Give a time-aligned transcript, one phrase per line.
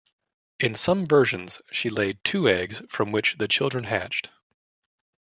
[0.59, 4.31] In some versions, she laid two eggs from which the children hatched.